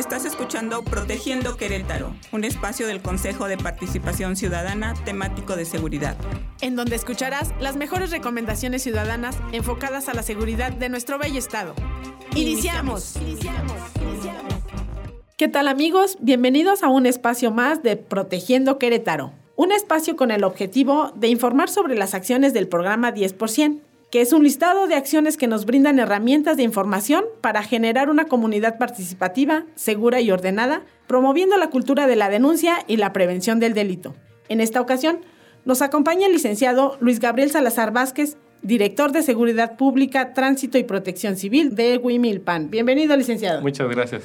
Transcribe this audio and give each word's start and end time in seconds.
Estás 0.00 0.24
escuchando 0.24 0.82
Protegiendo 0.82 1.58
Querétaro, 1.58 2.14
un 2.32 2.44
espacio 2.44 2.86
del 2.86 3.02
Consejo 3.02 3.48
de 3.48 3.58
Participación 3.58 4.34
Ciudadana 4.34 4.94
temático 5.04 5.56
de 5.56 5.66
seguridad. 5.66 6.16
En 6.62 6.74
donde 6.74 6.96
escucharás 6.96 7.52
las 7.60 7.76
mejores 7.76 8.10
recomendaciones 8.10 8.82
ciudadanas 8.82 9.36
enfocadas 9.52 10.08
a 10.08 10.14
la 10.14 10.22
seguridad 10.22 10.72
de 10.72 10.88
nuestro 10.88 11.18
bello 11.18 11.38
estado. 11.38 11.74
Iniciamos. 12.34 13.16
Iniciamos. 13.16 13.76
Iniciamos. 14.00 14.54
¿Qué 15.36 15.48
tal 15.48 15.68
amigos? 15.68 16.16
Bienvenidos 16.22 16.82
a 16.82 16.88
un 16.88 17.04
espacio 17.04 17.50
más 17.50 17.82
de 17.82 17.96
Protegiendo 17.96 18.78
Querétaro. 18.78 19.34
Un 19.54 19.70
espacio 19.70 20.16
con 20.16 20.30
el 20.30 20.44
objetivo 20.44 21.12
de 21.14 21.28
informar 21.28 21.68
sobre 21.68 21.94
las 21.94 22.14
acciones 22.14 22.54
del 22.54 22.68
programa 22.68 23.12
10% 23.12 23.82
que 24.10 24.20
es 24.20 24.32
un 24.32 24.42
listado 24.42 24.88
de 24.88 24.96
acciones 24.96 25.36
que 25.36 25.46
nos 25.46 25.64
brindan 25.64 26.00
herramientas 26.00 26.56
de 26.56 26.64
información 26.64 27.24
para 27.40 27.62
generar 27.62 28.10
una 28.10 28.24
comunidad 28.24 28.76
participativa, 28.76 29.64
segura 29.76 30.20
y 30.20 30.32
ordenada, 30.32 30.82
promoviendo 31.06 31.56
la 31.56 31.70
cultura 31.70 32.08
de 32.08 32.16
la 32.16 32.28
denuncia 32.28 32.78
y 32.88 32.96
la 32.96 33.12
prevención 33.12 33.60
del 33.60 33.72
delito. 33.72 34.14
En 34.48 34.60
esta 34.60 34.80
ocasión, 34.80 35.20
nos 35.64 35.80
acompaña 35.80 36.26
el 36.26 36.32
licenciado 36.32 36.96
Luis 37.00 37.20
Gabriel 37.20 37.50
Salazar 37.50 37.92
Vázquez, 37.92 38.36
director 38.62 39.12
de 39.12 39.22
Seguridad 39.22 39.76
Pública, 39.76 40.34
Tránsito 40.34 40.76
y 40.76 40.84
Protección 40.84 41.36
Civil 41.36 41.76
de 41.76 41.96
Wimilpan. 41.98 42.68
Bienvenido, 42.68 43.16
licenciado. 43.16 43.60
Muchas 43.62 43.88
gracias. 43.88 44.22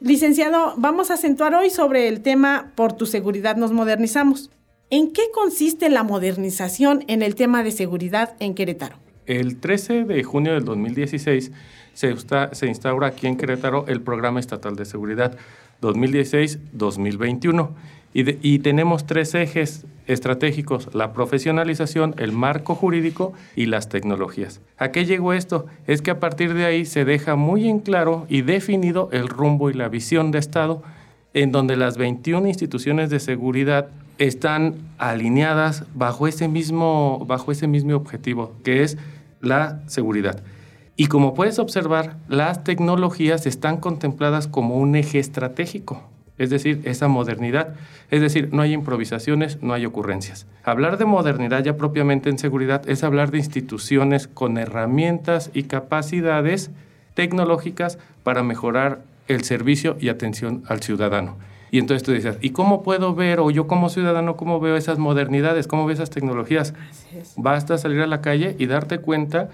Licenciado, 0.00 0.74
vamos 0.76 1.10
a 1.10 1.14
acentuar 1.14 1.54
hoy 1.54 1.70
sobre 1.70 2.08
el 2.08 2.20
tema 2.20 2.72
Por 2.74 2.92
tu 2.92 3.06
seguridad 3.06 3.56
nos 3.56 3.72
modernizamos. 3.72 4.50
¿En 4.90 5.12
qué 5.12 5.22
consiste 5.32 5.88
la 5.88 6.02
modernización 6.02 7.04
en 7.06 7.22
el 7.22 7.34
tema 7.34 7.62
de 7.62 7.70
seguridad 7.70 8.34
en 8.40 8.54
Querétaro? 8.54 9.01
El 9.26 9.58
13 9.58 10.04
de 10.04 10.22
junio 10.22 10.54
del 10.54 10.64
2016 10.64 11.52
se, 11.94 12.14
se 12.52 12.66
instaura 12.66 13.06
aquí 13.06 13.26
en 13.26 13.36
Querétaro 13.36 13.86
el 13.88 14.00
Programa 14.00 14.40
Estatal 14.40 14.76
de 14.76 14.84
Seguridad 14.84 15.36
2016-2021 15.80 17.70
y, 18.14 18.54
y, 18.54 18.58
tenemos 18.58 19.06
tres 19.06 19.34
ejes 19.34 19.86
estratégicos, 20.06 20.94
la 20.94 21.14
profesionalización, 21.14 22.14
el 22.18 22.32
marco 22.32 22.74
jurídico 22.74 23.32
y 23.56 23.66
las 23.66 23.88
tecnologías. 23.88 24.60
¿A 24.76 24.90
qué 24.90 25.06
llegó 25.06 25.32
esto? 25.32 25.64
Es 25.86 26.02
que 26.02 26.10
a 26.10 26.20
partir 26.20 26.52
de 26.52 26.66
ahí 26.66 26.84
se 26.84 27.06
deja 27.06 27.36
muy 27.36 27.68
en 27.68 27.80
claro 27.80 28.26
y 28.28 28.42
definido 28.42 29.08
el 29.12 29.28
rumbo 29.28 29.70
y 29.70 29.74
la 29.74 29.88
visión 29.88 30.30
de 30.30 30.40
Estado 30.40 30.82
en 31.34 31.52
donde 31.52 31.76
las 31.76 31.96
21 31.96 32.48
instituciones 32.48 33.08
de 33.08 33.20
seguridad 33.20 33.88
están 34.18 34.76
alineadas 34.98 35.84
bajo 35.94 36.26
ese 36.26 36.48
mismo, 36.48 37.24
bajo 37.26 37.52
ese 37.52 37.66
mismo 37.66 37.94
objetivo, 37.96 38.54
que 38.64 38.82
es 38.82 38.98
la 39.40 39.80
seguridad. 39.86 40.42
Y 40.96 41.06
como 41.06 41.34
puedes 41.34 41.58
observar, 41.58 42.16
las 42.28 42.64
tecnologías 42.64 43.46
están 43.46 43.78
contempladas 43.78 44.46
como 44.46 44.76
un 44.76 44.94
eje 44.94 45.18
estratégico, 45.18 46.08
es 46.38 46.50
decir, 46.50 46.80
esa 46.84 47.08
modernidad. 47.08 47.74
Es 48.10 48.20
decir, 48.20 48.50
no 48.52 48.62
hay 48.62 48.72
improvisaciones, 48.72 49.62
no 49.62 49.72
hay 49.74 49.86
ocurrencias. 49.86 50.46
Hablar 50.64 50.98
de 50.98 51.04
modernidad 51.04 51.64
ya 51.64 51.76
propiamente 51.76 52.30
en 52.30 52.38
seguridad 52.38 52.88
es 52.88 53.04
hablar 53.04 53.30
de 53.30 53.38
instituciones 53.38 54.28
con 54.28 54.58
herramientas 54.58 55.50
y 55.54 55.64
capacidades 55.64 56.70
tecnológicas 57.14 57.98
para 58.22 58.42
mejorar 58.42 59.02
el 59.28 59.44
servicio 59.44 59.96
y 59.98 60.08
atención 60.08 60.62
al 60.68 60.82
ciudadano. 60.82 61.36
Y 61.72 61.78
entonces 61.78 62.02
tú 62.02 62.12
dices, 62.12 62.36
¿y 62.42 62.50
cómo 62.50 62.82
puedo 62.82 63.14
ver, 63.14 63.40
o 63.40 63.50
yo 63.50 63.66
como 63.66 63.88
ciudadano, 63.88 64.36
cómo 64.36 64.60
veo 64.60 64.76
esas 64.76 64.98
modernidades, 64.98 65.66
cómo 65.66 65.86
veo 65.86 65.94
esas 65.94 66.10
tecnologías? 66.10 66.74
Basta 67.36 67.78
salir 67.78 68.02
a 68.02 68.06
la 68.06 68.20
calle 68.20 68.54
y 68.58 68.66
darte 68.66 68.98
cuenta 68.98 69.48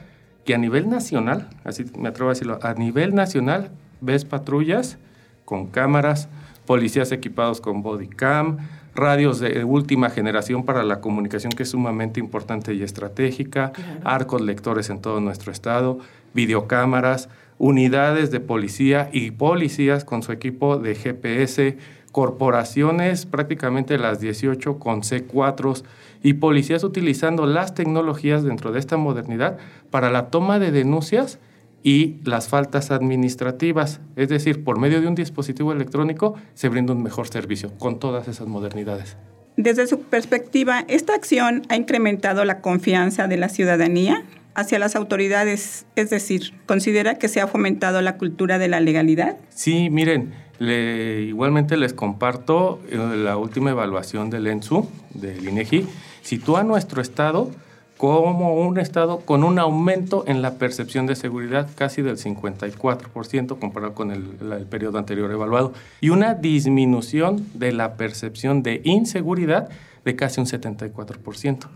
que 0.44 0.52
a 0.52 0.58
nivel 0.58 0.90
nacional, 0.90 1.48
así 1.62 1.84
me 1.96 2.08
atrevo 2.08 2.30
a 2.30 2.32
decirlo, 2.32 2.58
a 2.60 2.74
nivel 2.74 3.14
nacional 3.14 3.70
ves 4.00 4.24
patrullas 4.24 4.98
con 5.44 5.68
cámaras, 5.68 6.28
policías 6.66 7.12
equipados 7.12 7.60
con 7.60 7.82
body 7.82 8.08
cam, 8.08 8.58
radios 8.96 9.38
de 9.38 9.62
última 9.62 10.10
generación 10.10 10.64
para 10.64 10.82
la 10.82 11.00
comunicación 11.00 11.52
que 11.52 11.62
es 11.62 11.70
sumamente 11.70 12.18
importante 12.18 12.74
y 12.74 12.82
estratégica, 12.82 13.72
arcos 14.02 14.40
lectores 14.40 14.90
en 14.90 15.00
todo 15.00 15.20
nuestro 15.20 15.52
estado, 15.52 16.00
videocámaras, 16.34 17.28
unidades 17.58 18.30
de 18.30 18.40
policía 18.40 19.08
y 19.12 19.30
policías 19.30 20.04
con 20.04 20.24
su 20.24 20.32
equipo 20.32 20.78
de 20.78 20.96
GPS, 20.96 21.78
corporaciones, 22.12 23.26
prácticamente 23.26 23.98
las 23.98 24.20
18 24.20 24.78
con 24.78 25.02
C4 25.02 25.82
y 26.22 26.34
policías 26.34 26.84
utilizando 26.84 27.46
las 27.46 27.74
tecnologías 27.74 28.42
dentro 28.42 28.72
de 28.72 28.78
esta 28.78 28.96
modernidad 28.96 29.58
para 29.90 30.10
la 30.10 30.30
toma 30.30 30.58
de 30.58 30.72
denuncias 30.72 31.38
y 31.82 32.16
las 32.24 32.48
faltas 32.48 32.90
administrativas. 32.90 34.00
Es 34.16 34.28
decir, 34.28 34.64
por 34.64 34.78
medio 34.78 35.00
de 35.00 35.06
un 35.06 35.14
dispositivo 35.14 35.72
electrónico 35.72 36.34
se 36.54 36.68
brinda 36.68 36.92
un 36.92 37.02
mejor 37.02 37.28
servicio 37.28 37.72
con 37.78 37.98
todas 37.98 38.28
esas 38.28 38.48
modernidades. 38.48 39.16
Desde 39.56 39.86
su 39.86 40.02
perspectiva, 40.02 40.84
¿esta 40.86 41.14
acción 41.14 41.62
ha 41.68 41.76
incrementado 41.76 42.44
la 42.44 42.60
confianza 42.60 43.26
de 43.26 43.36
la 43.36 43.48
ciudadanía 43.48 44.24
hacia 44.54 44.78
las 44.78 44.94
autoridades? 44.96 45.86
Es 45.96 46.10
decir, 46.10 46.52
¿considera 46.66 47.16
que 47.16 47.28
se 47.28 47.40
ha 47.40 47.48
fomentado 47.48 48.00
la 48.00 48.18
cultura 48.18 48.58
de 48.58 48.68
la 48.68 48.80
legalidad? 48.80 49.36
Sí, 49.48 49.90
miren, 49.90 50.32
igualmente 50.60 51.76
les 51.76 51.92
comparto 51.92 52.80
eh, 52.90 52.96
la 52.96 53.36
última 53.36 53.70
evaluación 53.70 54.30
del 54.30 54.46
ENSU, 54.46 54.88
del 55.14 55.48
INEGI, 55.48 55.86
sitúa 56.22 56.64
nuestro 56.64 57.00
estado 57.00 57.50
como 57.96 58.54
un 58.54 58.78
estado 58.78 59.20
con 59.20 59.42
un 59.42 59.58
aumento 59.58 60.24
en 60.28 60.40
la 60.40 60.54
percepción 60.54 61.06
de 61.06 61.16
seguridad 61.16 61.68
casi 61.74 62.00
del 62.00 62.16
54% 62.16 63.58
comparado 63.58 63.94
con 63.94 64.12
el, 64.12 64.36
el, 64.52 64.66
periodo 64.66 64.98
anterior 64.98 65.30
evaluado 65.32 65.72
y 66.00 66.10
una 66.10 66.34
disminución 66.34 67.44
de 67.54 67.72
la 67.72 67.94
percepción 67.96 68.62
de 68.62 68.80
inseguridad 68.84 69.68
de 70.04 70.14
casi 70.14 70.40
un 70.40 70.46
74%. 70.46 71.66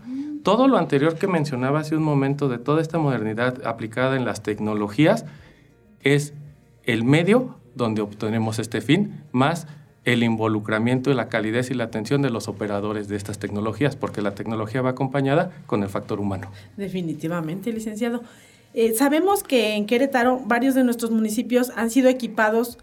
Todo 0.43 0.67
lo 0.67 0.77
anterior 0.77 1.15
que 1.15 1.27
mencionaba 1.27 1.81
hace 1.81 1.95
un 1.95 2.03
momento 2.03 2.47
de 2.47 2.57
toda 2.57 2.81
esta 2.81 2.99
modernidad 2.99 3.65
aplicada 3.65 4.15
en 4.15 4.25
las 4.25 4.43
tecnologías 4.43 5.25
es 6.03 6.33
el 6.83 7.03
medio 7.03 7.55
donde 7.75 8.01
obtenemos 8.01 8.59
este 8.59 8.81
fin, 8.81 9.23
más 9.31 9.67
el 10.05 10.23
involucramiento 10.23 11.11
y 11.11 11.13
la 11.13 11.29
calidez 11.29 11.71
y 11.71 11.73
la 11.73 11.85
atención 11.85 12.21
de 12.21 12.29
los 12.29 12.47
operadores 12.47 13.07
de 13.07 13.15
estas 13.15 13.39
tecnologías, 13.39 13.95
porque 13.95 14.21
la 14.21 14.35
tecnología 14.35 14.81
va 14.81 14.91
acompañada 14.91 15.51
con 15.65 15.83
el 15.83 15.89
factor 15.89 16.19
humano. 16.19 16.51
Definitivamente, 16.75 17.71
licenciado. 17.71 18.21
Eh, 18.73 18.93
sabemos 18.93 19.43
que 19.43 19.75
en 19.75 19.85
Querétaro 19.85 20.41
varios 20.45 20.75
de 20.75 20.83
nuestros 20.83 21.11
municipios 21.11 21.71
han 21.75 21.89
sido 21.89 22.09
equipados 22.09 22.79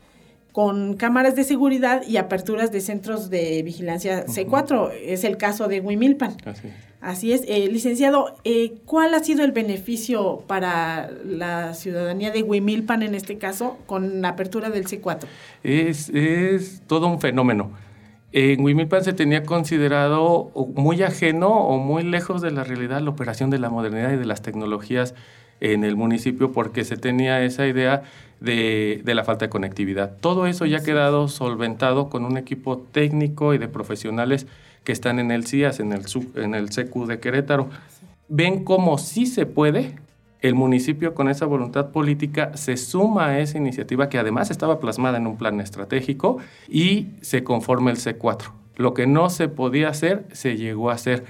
con 0.52 0.94
cámaras 0.94 1.36
de 1.36 1.44
seguridad 1.44 2.02
y 2.06 2.16
aperturas 2.16 2.72
de 2.72 2.80
centros 2.80 3.30
de 3.30 3.62
vigilancia 3.62 4.26
C4. 4.26 4.92
Es 5.02 5.24
el 5.24 5.36
caso 5.36 5.68
de 5.68 5.80
Huimilpan. 5.80 6.36
Así, 6.44 6.68
Así 7.00 7.32
es. 7.32 7.44
Eh, 7.48 7.68
licenciado, 7.70 8.36
eh, 8.44 8.74
¿cuál 8.84 9.14
ha 9.14 9.20
sido 9.20 9.42
el 9.44 9.52
beneficio 9.52 10.44
para 10.46 11.10
la 11.24 11.74
ciudadanía 11.74 12.30
de 12.30 12.42
Huimilpan 12.42 13.02
en 13.02 13.14
este 13.14 13.38
caso 13.38 13.78
con 13.86 14.20
la 14.20 14.30
apertura 14.30 14.70
del 14.70 14.86
C4? 14.86 15.24
Es, 15.62 16.10
es 16.10 16.82
todo 16.86 17.06
un 17.06 17.20
fenómeno. 17.20 17.72
En 18.32 18.62
Huimilpan 18.62 19.02
se 19.02 19.12
tenía 19.12 19.42
considerado 19.42 20.52
muy 20.76 21.02
ajeno 21.02 21.48
o 21.48 21.78
muy 21.78 22.04
lejos 22.04 22.42
de 22.42 22.52
la 22.52 22.62
realidad 22.62 23.00
la 23.00 23.10
operación 23.10 23.50
de 23.50 23.58
la 23.58 23.70
modernidad 23.70 24.12
y 24.12 24.16
de 24.16 24.24
las 24.24 24.42
tecnologías 24.42 25.14
en 25.60 25.84
el 25.84 25.96
municipio 25.96 26.52
porque 26.52 26.84
se 26.84 26.96
tenía 26.96 27.42
esa 27.42 27.66
idea 27.66 28.02
de, 28.40 29.02
de, 29.04 29.14
la 29.14 29.24
falta 29.24 29.46
de 29.46 29.50
conectividad. 29.50 30.16
Todo 30.20 30.46
eso 30.46 30.66
ya 30.66 30.78
ha 30.78 30.82
quedado 30.82 31.28
solventado 31.28 32.08
con 32.08 32.24
un 32.24 32.38
equipo 32.38 32.78
técnico 32.78 33.54
y 33.54 33.58
de 33.58 33.68
profesionales 33.68 34.46
que 34.84 34.92
están 34.92 35.18
en 35.18 35.30
el 35.30 35.46
CIAS, 35.46 35.80
en 35.80 35.92
el, 35.92 36.02
en 36.36 36.54
el 36.54 36.70
CQ 36.70 37.06
de 37.06 37.20
Querétaro. 37.20 37.68
Ven 38.28 38.64
cómo 38.64 38.96
sí 38.98 39.26
se 39.26 39.44
puede, 39.44 39.96
el 40.40 40.54
municipio 40.54 41.14
con 41.14 41.28
esa 41.28 41.44
voluntad 41.44 41.90
política 41.90 42.56
se 42.56 42.78
suma 42.78 43.26
a 43.26 43.40
esa 43.40 43.58
iniciativa 43.58 44.08
que 44.08 44.18
además 44.18 44.50
estaba 44.50 44.80
plasmada 44.80 45.18
en 45.18 45.26
un 45.26 45.36
plan 45.36 45.60
estratégico 45.60 46.38
y 46.68 47.08
se 47.20 47.44
conforma 47.44 47.90
el 47.90 47.98
C4. 47.98 48.52
Lo 48.76 48.94
que 48.94 49.06
no 49.06 49.28
se 49.28 49.48
podía 49.48 49.90
hacer, 49.90 50.24
se 50.32 50.56
llegó 50.56 50.90
a 50.90 50.94
hacer. 50.94 51.24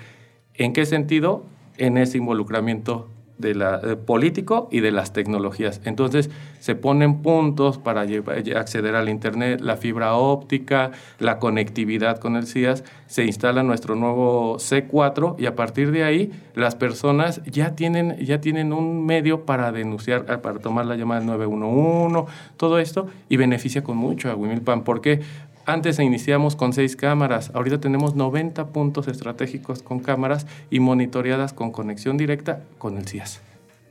¿En 0.54 0.72
qué 0.72 0.86
sentido? 0.86 1.44
En 1.76 1.96
ese 1.96 2.18
involucramiento 2.18 3.08
de 3.40 3.54
la, 3.54 3.80
político 4.06 4.68
y 4.70 4.80
de 4.80 4.92
las 4.92 5.12
tecnologías. 5.12 5.80
Entonces 5.84 6.30
se 6.58 6.74
ponen 6.74 7.22
puntos 7.22 7.78
para 7.78 8.02
acceder 8.02 8.94
al 8.94 9.08
Internet, 9.08 9.60
la 9.60 9.76
fibra 9.76 10.14
óptica, 10.14 10.90
la 11.18 11.38
conectividad 11.38 12.18
con 12.18 12.36
el 12.36 12.46
CIAS, 12.46 12.84
se 13.06 13.24
instala 13.24 13.62
nuestro 13.62 13.96
nuevo 13.96 14.56
C4 14.58 15.34
y 15.38 15.46
a 15.46 15.56
partir 15.56 15.90
de 15.90 16.04
ahí 16.04 16.30
las 16.54 16.76
personas 16.76 17.42
ya 17.44 17.74
tienen, 17.74 18.16
ya 18.18 18.40
tienen 18.40 18.72
un 18.72 19.04
medio 19.04 19.44
para 19.44 19.72
denunciar, 19.72 20.40
para 20.40 20.58
tomar 20.60 20.86
la 20.86 20.96
llamada 20.96 21.20
911, 21.20 22.30
todo 22.56 22.78
esto 22.78 23.08
y 23.28 23.36
beneficia 23.36 23.82
con 23.82 23.96
mucho 23.96 24.30
a 24.30 24.34
Wimilpan. 24.34 24.84
¿Por 24.84 25.00
qué? 25.00 25.20
Antes 25.66 25.98
iniciamos 25.98 26.56
con 26.56 26.72
seis 26.72 26.96
cámaras, 26.96 27.50
ahorita 27.54 27.80
tenemos 27.80 28.14
90 28.14 28.68
puntos 28.68 29.08
estratégicos 29.08 29.82
con 29.82 30.00
cámaras 30.00 30.46
y 30.70 30.80
monitoreadas 30.80 31.52
con 31.52 31.70
conexión 31.70 32.16
directa 32.16 32.62
con 32.78 32.96
el 32.96 33.06
CIAS. 33.06 33.40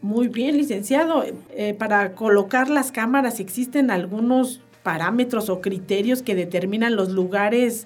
Muy 0.01 0.27
bien, 0.27 0.57
licenciado. 0.57 1.23
Eh, 1.55 1.73
para 1.73 2.13
colocar 2.13 2.69
las 2.69 2.91
cámaras, 2.91 3.39
¿existen 3.39 3.91
algunos 3.91 4.61
parámetros 4.83 5.49
o 5.49 5.61
criterios 5.61 6.21
que 6.21 6.35
determinan 6.35 6.95
los 6.95 7.09
lugares 7.09 7.85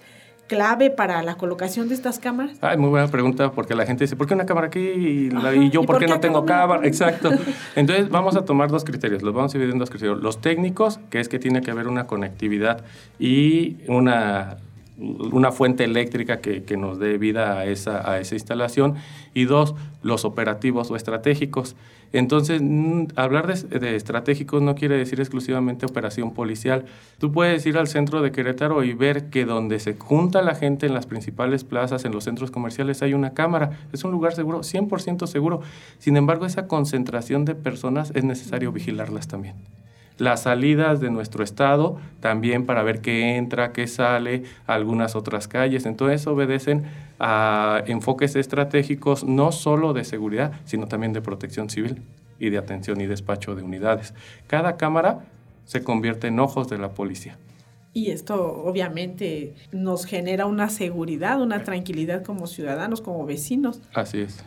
clave 0.53 0.91
para 0.91 1.23
la 1.23 1.33
colocación 1.35 1.89
de 1.89 1.95
estas 1.95 2.19
cámaras? 2.19 2.57
Ay, 2.61 2.77
muy 2.77 2.89
buena 2.89 3.07
pregunta, 3.07 3.51
porque 3.51 3.73
la 3.73 3.87
gente 3.87 4.03
dice, 4.03 4.15
¿por 4.15 4.27
qué 4.27 4.35
una 4.35 4.45
cámara 4.45 4.67
aquí 4.67 4.79
y, 4.79 5.69
yo 5.71 5.81
por, 5.85 5.97
qué, 5.97 6.05
no 6.05 6.19
tengo 6.19 6.45
cámara? 6.45 6.85
Exacto. 6.85 7.31
Entonces 7.75 8.09
vamos 8.09 8.35
a 8.35 8.45
tomar 8.45 8.69
dos 8.69 8.83
criterios, 8.83 9.23
los 9.23 9.33
vamos 9.33 9.51
a 9.51 9.57
dividir 9.57 9.73
en 9.73 9.79
dos 9.79 9.89
criterios. 9.89 10.21
Los 10.21 10.41
técnicos, 10.41 10.99
que 11.09 11.19
es 11.19 11.27
que 11.27 11.39
tiene 11.39 11.61
que 11.61 11.71
haber 11.71 11.87
una 11.87 12.05
conectividad 12.05 12.83
y 13.17 13.77
una 13.87 14.57
una 15.31 15.51
fuente 15.51 15.83
eléctrica 15.83 16.39
que, 16.39 16.63
que, 16.63 16.77
nos 16.77 16.99
dé 16.99 17.17
vida 17.17 17.59
a 17.59 17.65
esa, 17.65 18.09
a 18.09 18.19
esa 18.19 18.35
instalación 18.35 18.95
y 19.33 19.45
dos, 19.45 19.75
los 20.01 20.25
operativos 20.25 20.89
o 20.91 20.95
estratégicos. 20.95 21.75
Entonces, 22.13 22.61
hablar 23.15 23.47
de, 23.47 23.95
estratégicos 23.95 24.61
no 24.61 24.75
quiere 24.75 24.95
decir 24.97 25.19
exclusivamente 25.19 25.87
operación 25.87 26.31
policial. 26.33 26.85
Tú 27.17 27.31
puedes 27.31 27.65
ir 27.65 27.77
al 27.77 27.87
centro 27.87 28.21
de 28.21 28.31
Querétaro 28.31 28.83
y 28.83 28.93
ver 28.93 29.31
que 29.31 29.45
donde 29.45 29.79
se 29.79 29.95
junta 29.95 30.43
la 30.43 30.53
gente 30.53 30.85
en 30.85 30.93
las 30.93 31.07
principales 31.07 31.63
plazas, 31.63 32.05
en 32.05 32.11
los 32.11 32.23
centros 32.23 32.51
comerciales, 32.51 33.01
hay 33.01 33.15
una 33.15 33.33
cámara. 33.33 33.79
Es 33.91 34.03
un 34.03 34.11
lugar 34.11 34.33
seguro, 34.35 34.59
100% 34.59 35.25
seguro. 35.25 35.61
Sin 35.97 36.15
embargo, 36.15 36.45
esa 36.45 36.67
concentración 36.67 37.45
de 37.45 37.55
personas 37.55 38.11
es 38.13 38.23
necesario 38.23 38.71
vigilarlas 38.71 39.27
también 39.27 39.55
las 40.17 40.43
salidas 40.43 40.99
de 40.99 41.09
nuestro 41.09 41.43
estado, 41.43 41.97
también 42.19 42.65
para 42.65 42.83
ver 42.83 43.01
qué 43.01 43.35
entra, 43.35 43.71
qué 43.71 43.87
sale, 43.87 44.43
algunas 44.67 45.15
otras 45.15 45.47
calles. 45.47 45.85
Entonces 45.85 46.25
obedecen 46.27 46.83
a 47.19 47.83
enfoques 47.87 48.35
estratégicos 48.35 49.23
no 49.23 49.51
solo 49.51 49.93
de 49.93 50.03
seguridad, 50.03 50.53
sino 50.65 50.87
también 50.87 51.13
de 51.13 51.21
protección 51.21 51.69
civil 51.69 52.01
y 52.39 52.49
de 52.49 52.57
atención 52.57 52.99
y 53.01 53.05
despacho 53.05 53.55
de 53.55 53.63
unidades. 53.63 54.13
Cada 54.47 54.77
cámara 54.77 55.25
se 55.65 55.83
convierte 55.83 56.27
en 56.27 56.39
ojos 56.39 56.67
de 56.69 56.77
la 56.77 56.89
policía. 56.89 57.37
Y 57.95 58.09
esto 58.09 58.63
obviamente 58.63 59.53
nos 59.71 60.05
genera 60.05 60.47
una 60.47 60.69
seguridad, 60.69 61.39
una 61.39 61.63
tranquilidad 61.63 62.23
como 62.23 62.47
ciudadanos, 62.47 63.01
como 63.01 63.23
vecinos. 63.25 63.81
Así 63.93 64.21
es. 64.21 64.43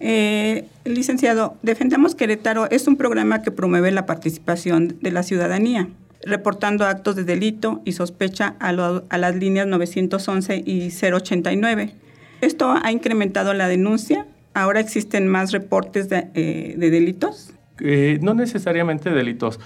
Eh, 0.00 0.66
licenciado, 0.84 1.56
Defendamos 1.62 2.14
Querétaro 2.14 2.70
es 2.70 2.86
un 2.86 2.96
programa 2.96 3.42
que 3.42 3.50
promueve 3.50 3.90
la 3.90 4.06
participación 4.06 4.96
de 5.00 5.10
la 5.10 5.22
ciudadanía, 5.22 5.88
reportando 6.24 6.86
actos 6.86 7.16
de 7.16 7.24
delito 7.24 7.82
y 7.84 7.92
sospecha 7.92 8.54
a, 8.60 8.72
las 8.72 9.36
líneas 9.36 9.66
911 9.66 10.62
y 10.64 10.90
089. 10.90 11.94
Esto 12.40 12.74
ha 12.80 12.92
incrementado 12.92 13.54
la 13.54 13.66
denuncia. 13.66 14.26
Ahora 14.54 14.80
existen 14.80 15.26
más 15.26 15.52
reportes 15.52 16.08
de, 16.08 16.28
eh, 16.34 16.74
delitos. 16.78 17.52
Eh, 17.80 18.18
no 18.22 18.34
necesariamente 18.34 19.10
delitos. 19.10 19.58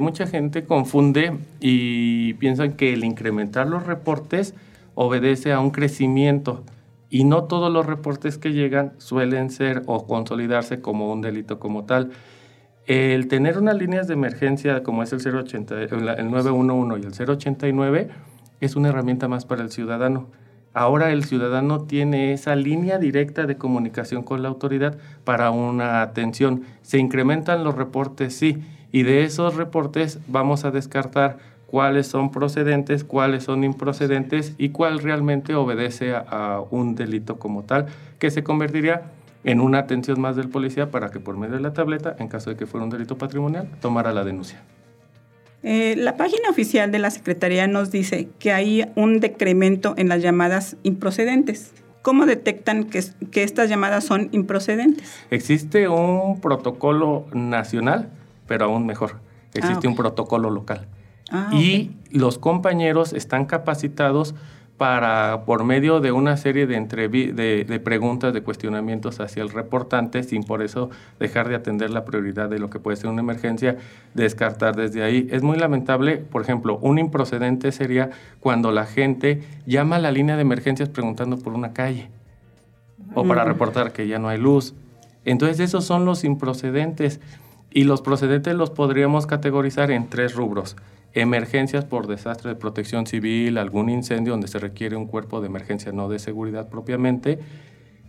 mucha 0.00 0.26
gente 0.26 0.64
confunde 0.64 1.38
y 1.60 2.34
piensan 2.34 2.72
que 2.72 2.92
el 2.94 3.04
incrementar 3.04 3.68
los 3.68 3.86
reportes 3.86 4.54
obedece 4.94 5.52
a 5.52 5.60
un 5.60 5.70
crecimiento 5.70 6.64
y 7.12 7.24
no 7.24 7.44
todos 7.44 7.70
los 7.70 7.84
reportes 7.84 8.38
que 8.38 8.54
llegan 8.54 8.94
suelen 8.96 9.50
ser 9.50 9.82
o 9.84 10.06
consolidarse 10.06 10.80
como 10.80 11.12
un 11.12 11.20
delito 11.20 11.58
como 11.58 11.84
tal. 11.84 12.10
El 12.86 13.28
tener 13.28 13.58
unas 13.58 13.76
líneas 13.76 14.08
de 14.08 14.14
emergencia 14.14 14.82
como 14.82 15.02
es 15.02 15.12
el, 15.12 15.20
080, 15.20 15.82
el 15.82 16.30
911 16.30 17.00
y 17.02 17.04
el 17.04 17.28
089 17.28 18.08
es 18.60 18.76
una 18.76 18.88
herramienta 18.88 19.28
más 19.28 19.44
para 19.44 19.62
el 19.62 19.70
ciudadano. 19.70 20.30
Ahora 20.72 21.12
el 21.12 21.24
ciudadano 21.24 21.82
tiene 21.82 22.32
esa 22.32 22.56
línea 22.56 22.96
directa 22.96 23.44
de 23.44 23.58
comunicación 23.58 24.22
con 24.22 24.42
la 24.42 24.48
autoridad 24.48 24.96
para 25.24 25.50
una 25.50 26.00
atención. 26.00 26.62
Se 26.80 26.96
incrementan 26.96 27.62
los 27.62 27.74
reportes, 27.74 28.34
sí, 28.34 28.64
y 28.90 29.02
de 29.02 29.24
esos 29.24 29.56
reportes 29.56 30.18
vamos 30.28 30.64
a 30.64 30.70
descartar 30.70 31.36
cuáles 31.72 32.06
son 32.06 32.30
procedentes, 32.30 33.02
cuáles 33.02 33.44
son 33.44 33.64
improcedentes 33.64 34.52
y 34.58 34.68
cuál 34.68 34.98
realmente 34.98 35.54
obedece 35.54 36.14
a, 36.14 36.60
un 36.70 36.94
delito 36.94 37.38
como 37.38 37.62
tal, 37.62 37.86
que 38.18 38.30
se 38.30 38.44
convertiría 38.44 39.04
en 39.42 39.58
una 39.58 39.78
atención 39.78 40.20
más 40.20 40.36
del 40.36 40.50
policía 40.50 40.90
para 40.90 41.10
que 41.10 41.18
por 41.18 41.38
medio 41.38 41.54
de 41.54 41.62
la 41.62 41.72
tableta, 41.72 42.14
en 42.18 42.28
caso 42.28 42.50
de 42.50 42.56
que 42.56 42.66
fuera 42.66 42.84
un 42.84 42.90
delito 42.90 43.16
patrimonial, 43.16 43.70
tomara 43.80 44.12
la 44.12 44.22
denuncia. 44.22 44.60
Eh, 45.62 45.94
la 45.96 46.18
página 46.18 46.50
oficial 46.50 46.92
de 46.92 46.98
la 46.98 47.10
Secretaría 47.10 47.66
nos 47.66 47.90
dice 47.90 48.28
que 48.38 48.52
hay 48.52 48.84
un 48.94 49.20
decremento 49.20 49.94
en 49.96 50.10
las 50.10 50.20
llamadas 50.20 50.76
improcedentes. 50.82 51.72
¿Cómo 52.02 52.26
detectan 52.26 52.84
que, 52.84 53.02
que 53.30 53.44
estas 53.44 53.70
llamadas 53.70 54.04
son 54.04 54.28
improcedentes? 54.32 55.10
Existe 55.30 55.88
un 55.88 56.38
protocolo 56.42 57.24
nacional, 57.32 58.10
pero 58.46 58.66
aún 58.66 58.84
mejor. 58.84 59.20
Existe 59.54 59.86
ah, 59.86 59.90
un 59.90 59.96
protocolo 59.96 60.50
local. 60.50 60.86
Ah, 61.32 61.50
y 61.52 61.96
los 62.10 62.38
compañeros 62.38 63.12
están 63.14 63.46
capacitados 63.46 64.34
para, 64.76 65.44
por 65.46 65.64
medio 65.64 66.00
de 66.00 66.12
una 66.12 66.36
serie 66.36 66.66
de, 66.66 67.64
de, 67.68 67.80
preguntas, 67.80 68.34
de 68.34 68.42
cuestionamientos 68.42 69.20
hacia 69.20 69.42
el 69.42 69.50
reportante, 69.50 70.24
sin 70.24 70.42
por 70.42 70.60
eso 70.60 70.90
dejar 71.20 71.48
de 71.48 71.54
atender 71.54 71.90
la 71.90 72.04
prioridad 72.04 72.48
de 72.48 72.58
lo 72.58 72.68
que 72.68 72.80
puede 72.80 72.96
ser 72.96 73.08
una 73.08 73.20
emergencia, 73.20 73.76
descartar 74.14 74.74
desde 74.74 75.04
ahí. 75.04 75.28
Es 75.30 75.42
muy 75.42 75.56
lamentable, 75.56 76.18
por 76.18 76.42
ejemplo, 76.42 76.78
un 76.82 76.98
improcedente 76.98 77.70
sería 77.70 78.10
cuando 78.40 78.72
la 78.72 78.84
gente 78.84 79.42
llama 79.66 79.96
a 79.96 80.00
la 80.00 80.10
línea 80.10 80.34
de 80.34 80.42
emergencias 80.42 80.88
preguntando 80.88 81.38
por 81.38 81.54
una 81.54 81.72
calle 81.72 82.08
o 83.14 83.24
para 83.24 83.44
reportar 83.44 83.92
que 83.92 84.08
ya 84.08 84.18
no 84.18 84.28
hay 84.28 84.38
luz. 84.38 84.74
Entonces 85.24 85.60
esos 85.60 85.84
son 85.84 86.04
los 86.04 86.24
improcedentes 86.24 87.20
y 87.74 87.84
los 87.84 88.02
procedentes 88.02 88.54
los 88.54 88.70
podríamos 88.70 89.26
categorizar 89.26 89.90
en 89.90 90.08
tres 90.08 90.34
rubros 90.34 90.76
emergencias 91.14 91.84
por 91.84 92.06
desastre 92.06 92.50
de 92.50 92.56
protección 92.56 93.06
civil, 93.06 93.58
algún 93.58 93.90
incendio 93.90 94.32
donde 94.32 94.48
se 94.48 94.58
requiere 94.58 94.96
un 94.96 95.06
cuerpo 95.06 95.40
de 95.40 95.48
emergencia, 95.48 95.92
no 95.92 96.08
de 96.08 96.18
seguridad 96.18 96.68
propiamente, 96.68 97.38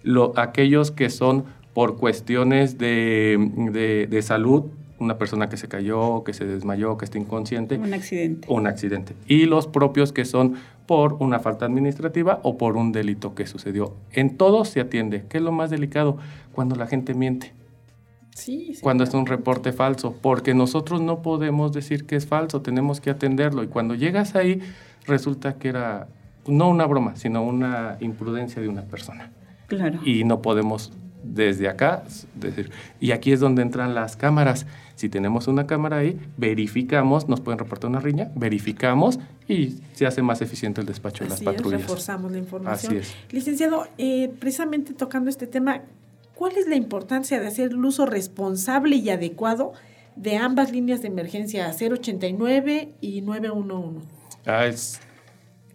lo, 0.04 0.38
aquellos 0.38 0.92
que 0.92 1.10
son 1.10 1.46
por 1.74 1.98
cuestiones 1.98 2.78
de, 2.78 4.08
de, 4.10 4.22
salud, 4.22 4.66
una 5.00 5.18
persona 5.18 5.50
que 5.50 5.58
se 5.58 5.68
cayó, 5.68 6.24
que 6.24 6.34
se 6.34 6.46
desmayó, 6.46 6.98
que 6.98 7.06
está 7.06 7.18
inconsciente. 7.18 7.78
Un 7.78 7.94
accidente. 7.94 8.48
Un 8.50 8.68
accidente. 8.68 9.16
Y 9.28 9.46
los 9.46 9.68
propios 9.68 10.14
que 10.14 10.24
son 10.24 10.56
por 10.86 11.14
una 11.14 11.40
falta 11.40 11.66
administrativa 11.66 12.40
o 12.44 12.58
por 12.58 12.78
un 12.78 12.92
delito 12.92 13.34
que 13.34 13.48
sucedió. 13.48 13.96
En 14.12 14.38
todos 14.38 14.70
se 14.70 14.82
atiende. 14.82 15.24
¿Qué 15.30 15.38
es 15.38 15.44
lo 15.44 15.52
más 15.52 15.72
delicado? 15.72 16.18
Cuando 16.52 16.76
la 16.76 16.86
gente 16.86 17.16
miente 17.16 17.54
cuando 18.82 19.04
es 19.04 19.14
un 19.14 19.26
reporte 19.26 19.74
falso, 19.74 20.16
porque 20.22 20.54
nosotros 20.54 21.02
no 21.02 21.22
podemos 21.22 21.72
decir 21.72 22.06
que 22.06 22.16
es 22.16 22.26
falso, 22.26 22.62
tenemos 22.62 23.00
que 23.00 23.10
atenderlo. 23.10 23.64
Y 23.64 23.68
cuando 23.68 23.96
llegas 23.96 24.36
ahí, 24.36 24.62
resulta 25.06 25.54
que 25.54 25.70
era 25.70 26.08
no 26.48 26.70
una 26.70 26.86
broma, 26.86 27.16
sino 27.16 27.44
una 27.44 27.98
imprudencia 28.00 28.62
de 28.62 28.68
una 28.68 28.84
persona. 28.84 29.32
Claro. 29.68 30.00
Y 30.06 30.24
no 30.24 30.42
podemos 30.42 30.92
desde 31.24 31.70
acá 31.70 32.04
decir. 32.36 32.70
Y 33.00 33.12
aquí 33.12 33.32
es 33.32 33.40
donde 33.40 33.62
entran 33.62 33.96
las 33.96 34.18
cámaras. 34.18 34.66
Si 34.96 35.10
tenemos 35.10 35.48
una 35.48 35.66
cámara 35.66 35.98
ahí, 35.98 36.20
verificamos, 36.38 37.28
nos 37.28 37.42
pueden 37.42 37.60
reportar 37.60 37.90
una 37.90 38.00
riña, 38.00 38.30
verificamos 38.36 39.20
y 39.48 39.80
se 39.94 40.06
hace 40.06 40.22
más 40.22 40.42
eficiente 40.42 40.82
el 40.82 40.88
despacho 40.88 41.24
de 41.24 41.32
las 41.32 41.42
patrullas. 41.42 41.82
reforzamos 41.82 42.32
la 42.32 42.38
información. 42.38 42.98
Así 42.98 43.02
es. 43.02 43.16
Licenciado, 43.32 43.88
eh, 43.98 44.32
precisamente 44.40 44.94
tocando 44.94 45.30
este 45.30 45.48
tema, 45.48 45.82
¿Cuál 46.36 46.58
es 46.58 46.68
la 46.68 46.76
importancia 46.76 47.40
de 47.40 47.48
hacer 47.48 47.72
el 47.72 47.86
uso 47.86 48.06
responsable 48.06 48.96
y 48.96 49.10
adecuado 49.10 49.74
de 50.16 50.38
ambas 50.38 50.72
líneas 50.72 51.02
de 51.02 51.08
emergencia 51.08 51.72
089 51.72 52.96
y 53.02 53.22
911? 53.22 54.08
Ah, 54.46 54.66
es 54.66 55.00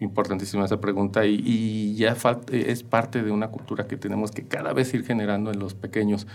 importantísima 0.00 0.65
esa 0.65 0.81
pregunta 0.81 1.25
y, 1.27 1.95
ya 1.97 2.17
es 2.53 2.83
parte 2.83 3.23
de 3.23 3.31
una 3.31 3.49
cultura 3.49 3.87
que 3.87 3.97
tenemos 3.97 4.31
que 4.31 4.47
cada 4.47 4.73
vez 4.73 4.93
ir 4.95 5.05
generando 5.05 5.50
en 5.50 5.59
los 5.59 5.75
pequeños 5.75 6.27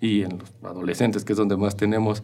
y 0.00 0.22
en 0.22 0.38
los 0.38 0.52
adolescentes, 0.62 1.24
que 1.24 1.32
es 1.32 1.38
donde 1.38 1.56
más 1.56 1.76
tenemos. 1.76 2.22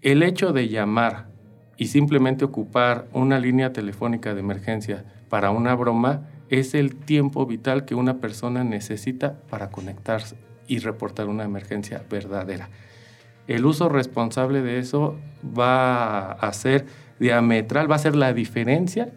El 0.00 0.22
hecho 0.22 0.52
de 0.52 0.68
llamar 0.68 1.28
y 1.76 1.88
simplemente 1.88 2.44
ocupar 2.44 3.08
una 3.12 3.38
línea 3.38 3.72
telefónica 3.72 4.34
de 4.34 4.40
emergencia 4.40 5.04
para 5.28 5.50
una 5.50 5.74
broma 5.74 6.28
es 6.50 6.74
el 6.74 6.96
tiempo 6.96 7.46
vital 7.46 7.84
que 7.84 7.94
una 7.94 8.18
persona 8.18 8.64
necesita 8.64 9.40
para 9.50 9.70
conectarse 9.70 10.36
y 10.66 10.78
reportar 10.78 11.28
una 11.28 11.44
emergencia 11.44 12.04
verdadera. 12.10 12.68
El 13.46 13.64
uso 13.64 13.88
responsable 13.88 14.60
de 14.62 14.78
eso 14.78 15.16
va 15.58 16.32
a 16.32 16.52
ser 16.52 16.86
diametral, 17.18 17.90
va 17.90 17.96
a 17.96 17.98
ser 17.98 18.14
la 18.14 18.32
diferencia 18.32 19.10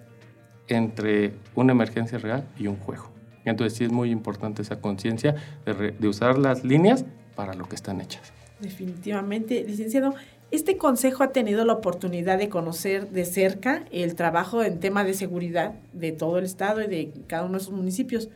entre 0.68 1.34
una 1.56 1.74
emergencia 1.74 2.18
real 2.18 2.48
y 2.58 2.68
un 2.68 2.78
juego. 2.78 3.12
Entonces 3.44 3.78
sí 3.78 3.84
es 3.84 3.92
muy 3.92 4.12
importante 4.12 4.62
esa 4.62 4.80
conciencia 4.80 5.36
de, 5.66 6.08
usar 6.08 6.38
las 6.38 6.64
líneas 6.64 7.06
para 7.36 7.54
lo 7.54 7.68
que 7.68 7.76
están 7.76 8.00
hechas. 8.00 8.32
Definitivamente, 8.60 9.64
licenciado, 9.68 10.14
este 10.52 10.78
consejo 10.78 11.24
ha 11.24 11.32
tenido 11.32 11.64
la 11.64 11.74
oportunidad 11.74 12.38
de 12.38 12.50
conocer 12.50 13.10
de 13.10 13.24
cerca 13.26 13.86
el 13.92 14.16
trabajo 14.16 14.64
en 14.64 14.80
tema 14.80 15.06
de 15.06 15.14
seguridad 15.14 15.74
de 15.94 16.12
todo 16.12 16.38
el 16.38 16.46
estado 16.46 16.82
y 16.82 16.88
de 16.88 17.12
cada 17.28 17.46
uno 17.46 17.58
de 17.58 17.64
sus 17.64 17.74
municipios. 17.74 18.30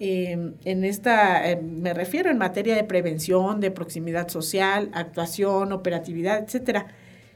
Em, 0.00 0.54
en 0.64 0.84
esta, 0.84 1.48
em, 1.48 1.80
me 1.80 1.94
refiero 1.94 2.28
en 2.28 2.38
materia 2.38 2.74
de 2.74 2.82
prevención, 2.82 3.60
de 3.60 3.70
proximidad 3.70 4.28
social, 4.28 4.90
actuación, 4.92 5.72
operatividad, 5.72 6.42
etcétera. 6.42 6.88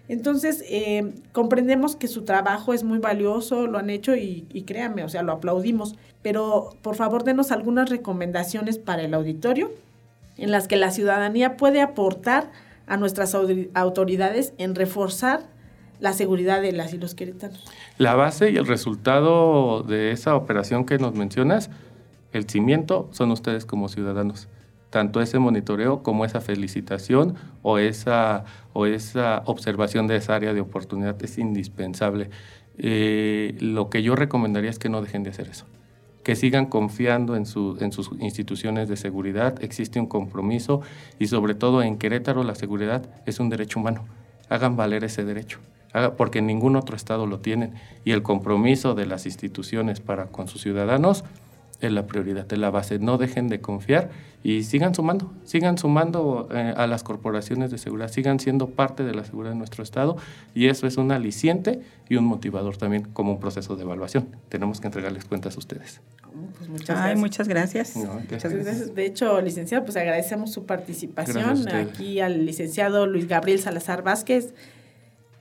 Entonces, 0.08 0.64
eh, 0.68 1.12
comprendemos 1.32 1.94
que 1.94 2.08
su 2.08 2.25
trabajo 2.25 2.75
es 2.75 2.82
muy 2.82 2.98
valioso, 2.98 3.68
lo 3.68 3.78
han 3.78 3.90
hecho 3.90 4.16
y, 4.16 4.46
y 4.52 4.62
créanme, 4.62 5.04
o 5.04 5.08
sea, 5.08 5.22
lo 5.22 5.32
aplaudimos. 5.32 5.96
Pero 6.22 6.70
por 6.82 6.96
favor, 6.96 7.22
denos 7.22 7.52
algunas 7.52 7.88
recomendaciones 7.90 8.78
para 8.78 9.02
el 9.02 9.14
auditorio 9.14 9.70
en 10.38 10.50
las 10.50 10.66
que 10.66 10.76
la 10.76 10.90
ciudadanía 10.90 11.56
puede 11.56 11.80
aportar 11.80 12.50
a 12.88 12.97
nuestras 12.97 13.35
autoridades 13.75 14.54
en 14.59 14.75
reforzar 14.75 15.47
la 16.00 16.12
seguridad 16.12 16.62
de 16.62 16.73
las 16.73 16.95
y 16.95 16.99
los 16.99 17.14
queretanos. 17.14 17.64
La 17.99 18.14
base 18.14 18.50
y 18.50 18.57
el 18.57 18.66
resultado 18.66 19.83
de 19.83 20.12
esa 20.12 20.37
operación 20.37 20.85
que 20.85 20.99
nos 20.99 21.14
mencionas, 21.14 21.71
el 22.33 22.49
cimiento, 22.49 23.09
son 23.12 23.30
ustedes 23.33 23.66
como 23.66 23.88
ciudadanos. 23.88 24.49
Tanto 24.90 25.21
ese 25.21 25.38
monitoreo 25.38 26.02
como 26.02 26.25
esa 26.25 26.40
felicitación 26.40 27.35
o 27.62 27.78
esa, 27.78 28.45
o 28.73 28.87
esa 28.87 29.42
observación 29.45 30.07
de 30.07 30.16
esa 30.16 30.35
área 30.35 30.54
de 30.54 30.61
oportunidad 30.61 31.23
es 31.23 31.37
indispensable. 31.37 32.30
Eh, 32.78 33.57
lo 33.61 33.90
que 33.90 34.02
yo 34.02 34.14
recomendaría 34.14 34.71
es 34.71 34.78
que 34.78 34.88
no 34.88 35.02
dejen 35.02 35.25
de 35.25 35.30
hacer 35.30 35.49
eso 35.49 35.66
que 36.28 36.37
sigan 36.37 36.66
confiando 36.66 37.37
en, 37.37 37.47
su, 37.47 37.78
en 37.80 37.90
sus 37.90 38.11
instituciones 38.20 38.87
de 38.90 38.99
seguridad, 38.99 39.64
existe 39.64 39.99
un 39.99 40.04
compromiso 40.04 40.82
y 41.18 41.28
sobre 41.28 41.54
todo 41.54 41.82
en 41.82 41.97
Querétaro 41.97 42.42
la 42.42 42.54
seguridad 42.54 43.08
es 43.25 43.40
un 43.40 43.49
derecho 43.49 43.80
humano. 43.80 44.04
Hagan 44.50 44.76
valer 44.76 45.04
ese 45.04 45.25
derecho, 45.25 45.58
porque 46.18 46.42
ningún 46.42 46.76
otro 46.76 46.97
estado 46.97 47.26
lo 47.26 47.38
tienen 47.38 47.73
y 48.04 48.11
el 48.11 48.23
compromiso 48.23 48.94
de 48.94 49.06
las 49.06 49.25
instituciones 49.25 50.00
para 50.00 50.26
con 50.26 50.49
sus 50.49 50.61
ciudadanos 50.61 51.25
es 51.80 51.92
la 51.92 52.06
prioridad, 52.06 52.52
es 52.52 52.58
la 52.58 52.70
base. 52.70 52.99
No 52.99 53.18
dejen 53.18 53.49
de 53.49 53.61
confiar 53.61 54.11
y 54.42 54.64
sigan 54.64 54.94
sumando, 54.94 55.32
sigan 55.44 55.78
sumando 55.78 56.49
eh, 56.52 56.73
a 56.76 56.87
las 56.87 57.02
corporaciones 57.02 57.70
de 57.70 57.78
seguridad, 57.78 58.08
sigan 58.08 58.40
siendo 58.40 58.70
parte 58.70 59.04
de 59.04 59.14
la 59.14 59.25
seguridad 59.25 59.52
de 59.52 59.58
nuestro 59.58 59.82
Estado 59.82 60.16
y 60.54 60.66
eso 60.66 60.87
es 60.87 60.97
un 60.97 61.12
aliciente 61.12 61.80
y 62.08 62.16
un 62.16 62.25
motivador 62.25 62.76
también 62.76 63.04
como 63.12 63.32
un 63.32 63.40
proceso 63.40 63.76
de 63.76 63.82
evaluación. 63.82 64.28
Tenemos 64.49 64.80
que 64.80 64.87
entregarles 64.88 65.25
cuentas 65.25 65.56
a 65.56 65.58
ustedes. 65.58 66.00
Pues 66.58 66.68
muchas, 66.68 66.97
gracias. 66.97 67.18
muchas 67.18 67.49
gracias. 67.49 67.97
muchas 67.97 68.52
gracias. 68.52 68.94
De 68.94 69.06
hecho, 69.06 69.40
licenciado, 69.40 69.85
pues 69.85 69.97
agradecemos 69.97 70.52
su 70.52 70.66
participación 70.66 71.68
aquí 71.68 72.20
al 72.20 72.47
licenciado 72.47 73.06
Luis 73.06 73.28
Gabriel 73.28 73.58
Salazar 73.58 74.02
Vázquez, 74.02 74.54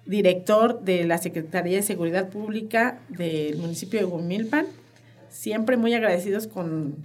director 0.06 0.82
de 0.82 1.03
la 1.03 1.17
Secretaría 1.17 1.77
de 1.77 1.84
Seguridad 1.84 2.29
Pública 2.29 3.00
del 3.10 3.58
municipio 3.58 4.00
de 4.00 4.06
Gumilpan 4.06 4.65
siempre 5.38 5.77
muy 5.77 5.94
agradecidos 5.94 6.48
con, 6.48 6.96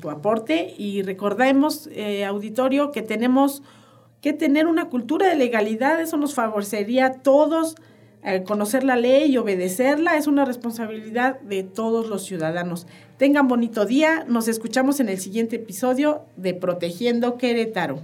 tu 0.00 0.10
aporte 0.10 0.72
y 0.78 1.02
recordemos, 1.02 1.88
eh, 1.92 2.24
auditorio, 2.24 2.92
que 2.92 3.02
tenemos 3.02 3.64
que 4.20 4.32
tener 4.32 4.68
una 4.68 4.88
cultura 4.88 5.28
de 5.28 5.34
legalidad, 5.34 6.00
eso 6.00 6.16
nos 6.16 6.34
favorecería 6.34 7.06
a 7.06 7.12
todos. 7.14 7.74
Eh, 8.22 8.44
conocer 8.44 8.84
la 8.84 8.94
ley 8.96 9.32
y 9.32 9.38
obedecerla 9.38 10.16
es 10.16 10.28
una 10.28 10.44
responsabilidad 10.44 11.40
de 11.40 11.64
todos 11.64 12.08
los 12.08 12.22
ciudadanos. 12.24 12.86
Tengan 13.16 13.48
bonito 13.48 13.84
día, 13.84 14.24
nos 14.28 14.46
escuchamos 14.46 15.00
en 15.00 15.08
el 15.08 15.18
siguiente 15.18 15.56
episodio 15.56 16.26
de 16.36 16.54
Protegiendo 16.54 17.36
Querétaro. 17.36 18.00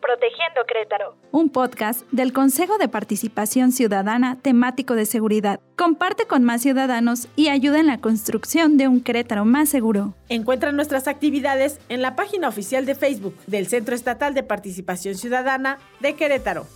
Protegiendo 0.00 0.62
Crétaro, 0.66 1.16
un 1.32 1.50
podcast 1.50 2.02
del 2.10 2.32
Consejo 2.32 2.78
de 2.78 2.88
Participación 2.88 3.72
Ciudadana 3.72 4.38
temático 4.40 4.94
de 4.94 5.06
seguridad. 5.06 5.60
Comparte 5.76 6.26
con 6.26 6.44
más 6.44 6.62
ciudadanos 6.62 7.28
y 7.36 7.48
ayuda 7.48 7.80
en 7.80 7.86
la 7.86 7.98
construcción 7.98 8.76
de 8.76 8.88
un 8.88 9.00
Crétaro 9.00 9.44
más 9.44 9.68
seguro. 9.68 10.14
Encuentra 10.28 10.72
nuestras 10.72 11.08
actividades 11.08 11.80
en 11.88 12.02
la 12.02 12.16
página 12.16 12.48
oficial 12.48 12.86
de 12.86 12.94
Facebook 12.94 13.36
del 13.46 13.66
Centro 13.66 13.94
Estatal 13.94 14.34
de 14.34 14.42
Participación 14.42 15.14
Ciudadana 15.14 15.78
de 16.00 16.14
Querétaro. 16.14 16.66